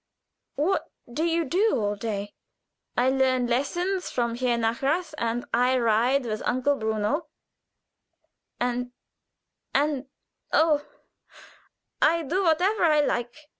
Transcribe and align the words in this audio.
"What 0.55 0.89
do 1.13 1.23
you 1.23 1.45
do 1.45 1.73
all 1.79 1.95
day?" 1.95 2.33
"I 2.97 3.11
learn 3.11 3.45
lessons 3.45 4.09
from 4.09 4.33
Herr 4.33 4.57
Nahrath, 4.57 5.13
and 5.19 5.45
I 5.53 5.77
ride 5.77 6.25
with 6.25 6.41
Uncle 6.43 6.75
Bruno, 6.75 7.27
and 8.59 8.93
and 9.75 10.07
oh! 10.51 10.83
I 12.01 12.23
do 12.23 12.43
whatever 12.43 12.83
I 12.83 13.01
like. 13.01 13.47